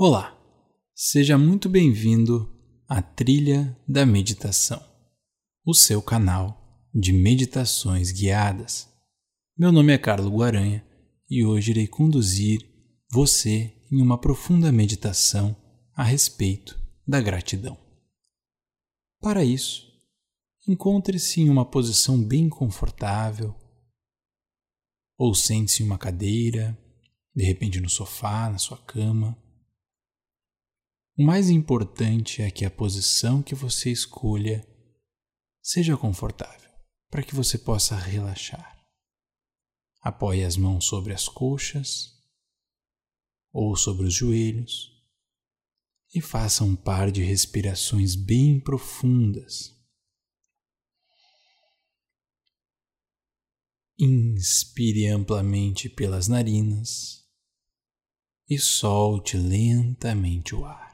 Olá, 0.00 0.32
seja 0.94 1.36
muito 1.36 1.68
bem-vindo 1.68 2.48
à 2.86 3.02
Trilha 3.02 3.76
da 3.84 4.06
Meditação, 4.06 4.80
o 5.66 5.74
seu 5.74 6.00
canal 6.00 6.88
de 6.94 7.12
meditações 7.12 8.12
guiadas. 8.12 8.88
Meu 9.58 9.72
nome 9.72 9.92
é 9.92 9.98
Carlos 9.98 10.32
Guaranha 10.32 10.86
e 11.28 11.44
hoje 11.44 11.72
irei 11.72 11.88
conduzir 11.88 12.64
você 13.10 13.74
em 13.90 14.00
uma 14.00 14.16
profunda 14.20 14.70
meditação 14.70 15.56
a 15.92 16.04
respeito 16.04 16.78
da 17.04 17.20
gratidão. 17.20 17.76
Para 19.20 19.44
isso, 19.44 19.84
encontre-se 20.68 21.40
em 21.40 21.50
uma 21.50 21.68
posição 21.68 22.22
bem 22.22 22.48
confortável 22.48 23.52
ou 25.18 25.34
sente-se 25.34 25.82
em 25.82 25.86
uma 25.86 25.98
cadeira, 25.98 26.78
de 27.34 27.42
repente 27.42 27.80
no 27.80 27.88
sofá, 27.88 28.48
na 28.48 28.58
sua 28.58 28.78
cama 28.78 29.36
o 31.18 31.22
mais 31.24 31.50
importante 31.50 32.42
é 32.42 32.48
que 32.48 32.64
a 32.64 32.70
posição 32.70 33.42
que 33.42 33.52
você 33.52 33.90
escolha 33.90 34.64
seja 35.60 35.96
confortável, 35.96 36.70
para 37.10 37.24
que 37.24 37.34
você 37.34 37.58
possa 37.58 37.96
relaxar. 37.96 38.78
Apoie 40.00 40.44
as 40.44 40.56
mãos 40.56 40.84
sobre 40.84 41.12
as 41.12 41.28
coxas 41.28 42.16
ou 43.52 43.74
sobre 43.74 44.06
os 44.06 44.14
joelhos 44.14 44.92
e 46.14 46.20
faça 46.20 46.62
um 46.62 46.76
par 46.76 47.10
de 47.10 47.24
respirações 47.24 48.14
bem 48.14 48.60
profundas. 48.60 49.76
Inspire 53.98 55.08
amplamente 55.08 55.88
pelas 55.88 56.28
narinas 56.28 57.26
e 58.48 58.56
solte 58.56 59.36
lentamente 59.36 60.54
o 60.54 60.64
ar. 60.64 60.87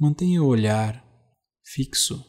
Mantenha 0.00 0.40
o 0.40 0.46
olhar 0.46 1.04
fixo 1.60 2.24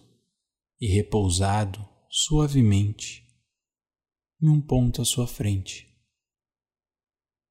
e 0.81 0.87
repousado 0.87 1.87
suavemente 2.09 3.23
em 4.41 4.49
um 4.49 4.59
ponto 4.59 5.03
à 5.03 5.05
sua 5.05 5.27
frente, 5.27 5.87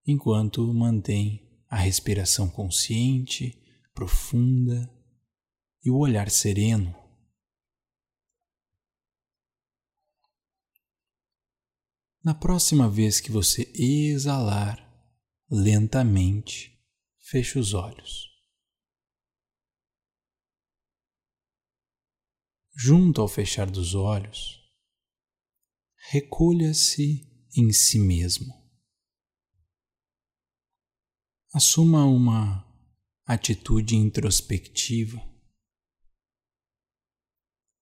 enquanto 0.04 0.74
mantém 0.74 1.64
a 1.68 1.76
respiração 1.76 2.50
consciente, 2.50 3.62
profunda 3.94 4.92
e 5.84 5.90
o 5.90 5.96
olhar 5.96 6.28
sereno. 6.30 6.92
Na 12.24 12.34
próxima 12.34 12.90
vez 12.90 13.20
que 13.20 13.30
você 13.30 13.70
exalar 13.72 14.84
lentamente, 15.48 16.76
feche 17.20 17.56
os 17.56 17.72
olhos. 17.72 18.27
Junto 22.80 23.20
ao 23.20 23.26
fechar 23.26 23.68
dos 23.68 23.96
olhos, 23.96 24.62
recolha-se 26.10 27.28
em 27.56 27.72
si 27.72 27.98
mesmo. 27.98 28.54
Assuma 31.52 32.04
uma 32.04 32.64
atitude 33.24 33.96
introspectiva 33.96 35.20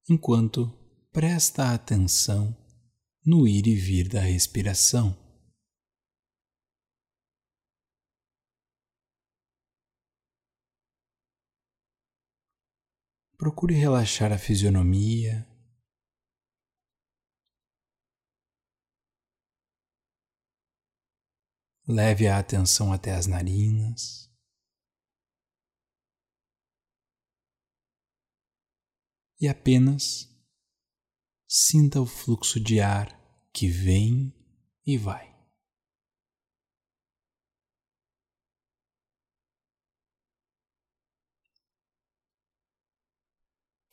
enquanto 0.09 0.67
presta 1.13 1.75
atenção 1.75 2.57
no 3.25 3.47
ir 3.47 3.67
e 3.67 3.75
vir 3.75 4.09
da 4.09 4.21
respiração. 4.21 5.26
Procure 13.47 13.75
relaxar 13.75 14.33
a 14.33 14.39
fisionomia. 14.39 15.47
Leve 21.87 22.27
a 22.27 22.41
atenção 22.41 22.93
até 22.93 23.15
as 23.15 23.29
narinas. 23.29 24.29
E 29.41 29.47
apenas 29.47 30.29
sinta 31.49 32.01
o 32.01 32.05
fluxo 32.05 32.59
de 32.59 32.81
ar 32.81 33.17
que 33.53 33.69
vem 33.69 34.35
e 34.85 34.99
vai. 34.99 35.36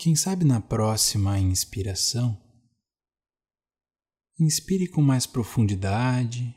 Quem 0.04 0.18
sabe 0.18 0.44
na 0.44 0.60
próxima 0.60 1.40
inspiração, 1.40 2.38
inspire 4.38 4.86
com 4.86 5.02
mais 5.02 5.26
profundidade 5.26 6.54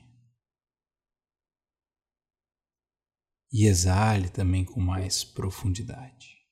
e 3.52 3.66
exale 3.66 4.30
também 4.30 4.64
com 4.64 4.80
mais 4.80 5.22
profundidade. 5.22 6.44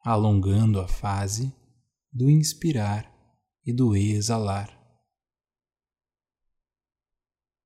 Alongando 0.00 0.80
a 0.80 0.88
fase 0.88 1.54
do 2.10 2.30
inspirar 2.30 3.04
e 3.66 3.70
do 3.70 3.94
exalar, 3.94 4.70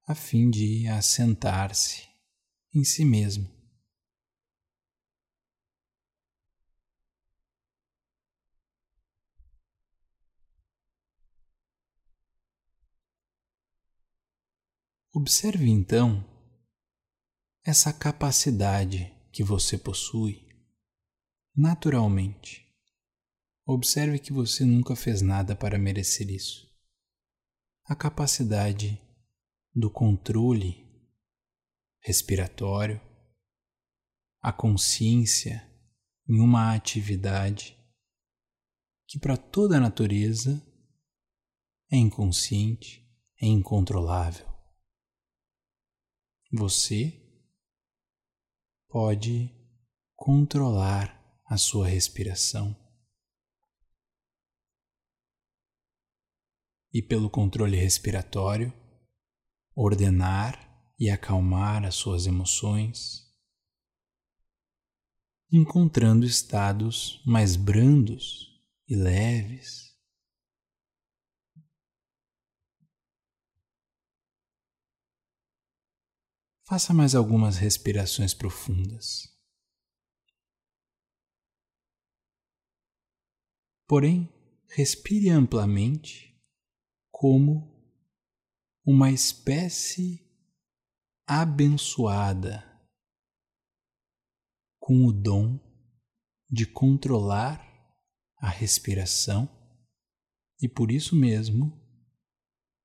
a 0.05 0.17
fim 0.17 0.51
de 0.51 0.89
assentar-se 0.89 2.16
em 2.77 2.85
si 2.85 3.07
mesmo. 3.07 3.51
Observe 15.11 15.71
então 15.71 16.23
essa 17.65 17.91
capacidade 17.95 19.11
que 19.33 19.43
você 19.43 19.79
possui 19.79 20.47
naturalmente. 21.57 22.63
Observe 23.65 24.19
que 24.19 24.35
você 24.35 24.67
nunca 24.67 24.95
fez 24.95 25.23
nada 25.23 25.57
para 25.57 25.79
merecer 25.79 26.29
isso. 26.31 26.71
A 27.87 27.97
capacidade 27.97 29.01
do 29.75 29.91
controle 29.91 30.86
respiratório, 32.07 33.01
a 34.41 34.53
consciência 34.53 35.61
em 36.29 36.39
uma 36.39 36.73
atividade 36.73 37.77
que 39.09 39.19
para 39.19 39.37
toda 39.37 39.77
a 39.77 39.81
natureza 39.81 40.65
é 41.91 41.97
inconsciente, 41.97 43.05
é 43.43 43.47
incontrolável. 43.47 44.47
Você 46.53 47.13
pode 48.89 49.51
controlar 50.15 51.43
a 51.45 51.57
sua 51.57 51.89
respiração. 51.89 52.75
E 56.93 57.03
pelo 57.03 57.29
controle 57.29 57.77
respiratório, 57.77 58.73
ordenar 59.75 60.76
e 60.99 61.11
acalmar 61.11 61.85
as 61.85 61.95
suas 61.95 62.27
emoções, 62.27 63.27
encontrando 65.53 66.25
estados 66.25 67.23
mais 67.27 67.55
brandos 67.57 68.63
e 68.89 68.97
leves. 68.97 69.95
Faça 76.65 76.93
mais 76.93 77.15
algumas 77.15 77.59
respirações 77.59 78.35
profundas. 78.35 79.37
Porém, 83.87 84.29
respire 84.69 85.29
amplamente 85.29 86.37
como 87.13 87.73
uma 88.85 89.13
espécie 89.13 90.26
abençoada 91.27 92.65
com 94.79 95.05
o 95.07 95.13
dom 95.13 95.59
de 96.49 96.65
controlar 96.65 97.61
a 98.39 98.49
respiração 98.49 99.51
e 100.63 100.69
por 100.69 100.93
isso 100.93 101.17
mesmo 101.17 101.85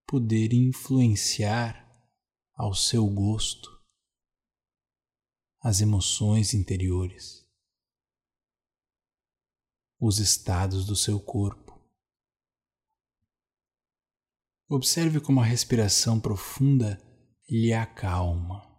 poder 0.07 0.53
influenciar 0.53 1.87
ao 2.55 2.73
seu 2.73 3.07
gosto 3.07 3.69
as 5.59 5.79
emoções 5.79 6.55
interiores, 6.55 7.47
os 9.99 10.17
estados 10.17 10.87
do 10.87 10.95
seu 10.95 11.19
corpo. 11.19 11.79
Observe 14.67 15.21
como 15.21 15.39
a 15.39 15.45
respiração 15.45 16.19
profunda 16.19 17.10
lhe 17.51 17.73
acalma. 17.73 18.71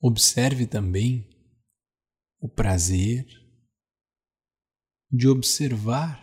Observe 0.00 0.68
também 0.68 1.28
o 2.38 2.48
prazer 2.48 3.26
de 5.10 5.26
observar 5.26 6.22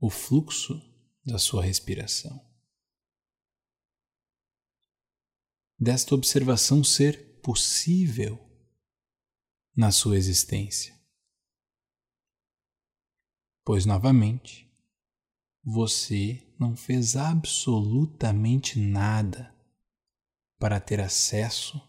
o 0.00 0.08
fluxo 0.08 0.80
da 1.26 1.38
sua 1.38 1.62
respiração. 1.62 2.40
Desta 5.78 6.14
observação 6.14 6.82
ser 6.82 7.42
possível 7.42 8.51
na 9.76 9.90
sua 9.90 10.16
existência. 10.16 10.94
Pois, 13.64 13.86
novamente, 13.86 14.70
você 15.64 16.54
não 16.58 16.76
fez 16.76 17.16
absolutamente 17.16 18.78
nada 18.78 19.54
para 20.58 20.80
ter 20.80 21.00
acesso 21.00 21.80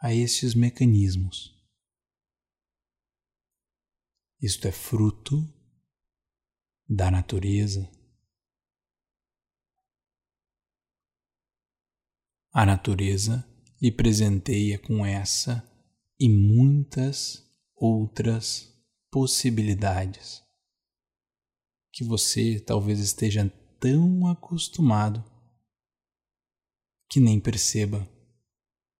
a 0.00 0.14
estes 0.14 0.54
mecanismos. 0.54 1.56
Isto 4.40 4.68
é 4.68 4.72
fruto 4.72 5.36
da 6.88 7.10
natureza. 7.10 7.90
A 12.52 12.64
natureza 12.64 13.46
lhe 13.80 13.90
presenteia 13.90 14.78
com 14.78 15.04
essa 15.04 15.62
e 16.20 16.28
muitas 16.28 17.48
outras 17.76 18.76
possibilidades 19.10 20.42
que 21.92 22.02
você 22.04 22.60
talvez 22.60 22.98
esteja 22.98 23.48
tão 23.80 24.26
acostumado 24.26 25.24
que 27.08 27.20
nem 27.20 27.40
perceba 27.40 28.08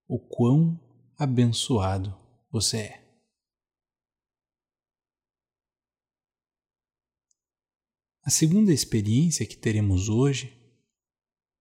o 0.07 0.19
quão 0.19 0.81
abençoado 1.19 2.17
você 2.51 2.79
é. 2.79 3.09
A 8.23 8.31
segunda 8.31 8.73
experiência 8.73 9.47
que 9.47 9.57
teremos 9.57 10.09
hoje 10.09 10.55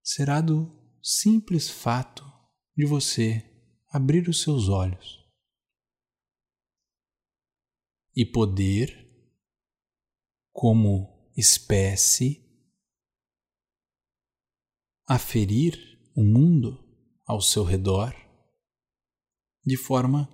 será 0.04 0.40
do 0.40 0.72
simples 1.02 1.70
fato 1.70 2.24
de 2.76 2.86
você 2.86 3.44
abrir 3.90 4.30
os 4.30 4.42
seus 4.42 4.70
olhos 4.70 5.27
e 8.20 8.26
poder, 8.26 9.08
como 10.52 11.32
espécie, 11.38 12.44
aferir 15.08 15.78
o 16.16 16.24
mundo 16.24 16.84
ao 17.28 17.40
seu 17.40 17.64
redor 17.64 18.12
de 19.64 19.78
forma 19.78 20.28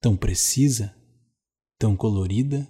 tão 0.00 0.16
precisa, 0.16 0.96
tão 1.78 1.94
colorida, 1.94 2.66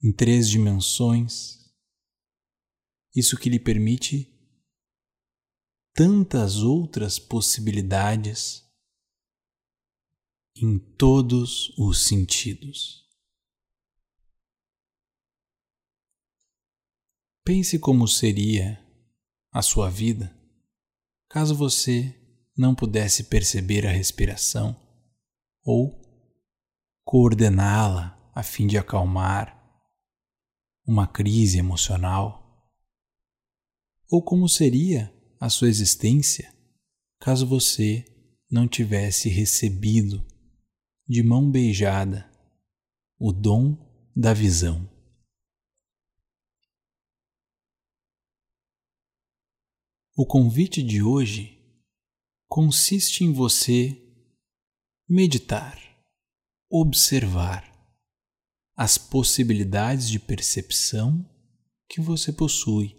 em 0.00 0.12
três 0.12 0.48
dimensões, 0.48 1.68
isso 3.12 3.36
que 3.36 3.50
lhe 3.50 3.58
permite 3.58 4.32
tantas 5.92 6.62
outras 6.62 7.18
possibilidades 7.18 8.67
em 10.62 10.78
todos 10.78 11.70
os 11.78 12.06
sentidos. 12.06 13.06
Pense 17.44 17.78
como 17.78 18.06
seria 18.06 18.78
a 19.50 19.62
sua 19.62 19.88
vida 19.88 20.36
caso 21.30 21.54
você 21.54 22.14
não 22.56 22.74
pudesse 22.74 23.24
perceber 23.24 23.86
a 23.86 23.90
respiração 23.90 24.76
ou 25.62 26.00
coordená-la 27.04 28.18
a 28.34 28.42
fim 28.42 28.66
de 28.66 28.76
acalmar 28.76 29.56
uma 30.86 31.06
crise 31.06 31.58
emocional? 31.58 32.66
Ou 34.10 34.22
como 34.22 34.48
seria 34.48 35.12
a 35.40 35.48
sua 35.48 35.68
existência 35.68 36.52
caso 37.20 37.46
você 37.46 38.04
não 38.50 38.66
tivesse 38.66 39.28
recebido 39.28 40.24
de 41.08 41.22
mão 41.22 41.50
beijada 41.50 42.30
o 43.18 43.32
dom 43.32 44.12
da 44.14 44.34
visão. 44.34 44.86
O 50.14 50.26
convite 50.26 50.82
de 50.82 51.02
hoje 51.02 51.58
consiste 52.46 53.24
em 53.24 53.32
você 53.32 53.96
meditar, 55.08 55.80
observar 56.68 57.64
as 58.76 58.98
possibilidades 58.98 60.10
de 60.10 60.18
percepção 60.18 61.26
que 61.88 62.02
você 62.02 62.32
possui, 62.32 62.94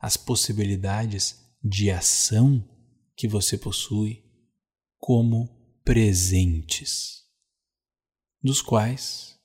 as 0.00 0.16
possibilidades 0.16 1.36
de 1.64 1.90
ação 1.90 2.64
que 3.16 3.26
você 3.26 3.58
possui 3.58 4.24
como 4.98 5.48
presentes 5.82 7.20
dos 8.42 8.62
quais 8.62 9.38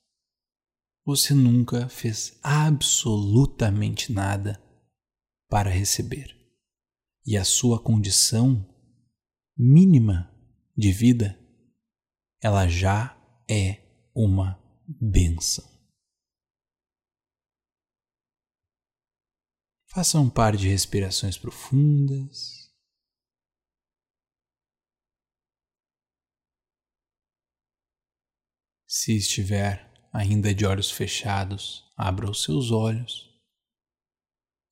você 1.06 1.33
nunca 1.33 1.88
fez 1.88 2.39
absolutamente 2.42 4.12
nada 4.12 4.62
para 5.47 5.69
receber. 5.69 6.36
E 7.25 7.38
a 7.38 7.44
sua 7.44 7.81
condição 7.81 8.68
mínima 9.57 10.31
de 10.75 10.92
vida, 10.92 11.39
ela 12.42 12.68
já 12.68 13.18
é 13.50 14.09
uma 14.13 14.59
benção. 14.88 15.65
Faça 19.88 20.19
um 20.19 20.30
par 20.30 20.57
de 20.57 20.68
respirações 20.68 21.38
profundas. 21.38 22.64
Se 28.87 29.15
estiver 29.15 29.92
ainda 30.13 30.54
de 30.54 30.65
olhos 30.65 30.92
fechados, 30.92 31.83
abra 31.97 32.30
os 32.30 32.44
seus 32.44 32.71
olhos 32.71 33.30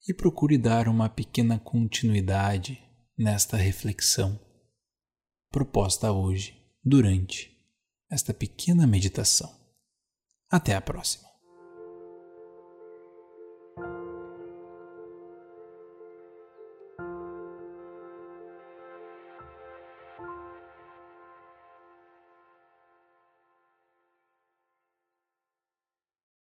e 0.07 0.13
procure 0.13 0.57
dar 0.57 0.87
uma 0.87 1.09
pequena 1.09 1.59
continuidade 1.59 2.81
nesta 3.17 3.57
reflexão 3.57 4.39
proposta 5.49 6.11
hoje 6.11 6.59
durante 6.83 7.55
esta 8.11 8.33
pequena 8.33 8.87
meditação. 8.87 9.49
Até 10.49 10.75
a 10.75 10.81
próxima. 10.81 11.32